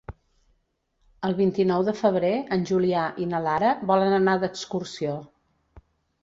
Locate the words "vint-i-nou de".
1.41-1.93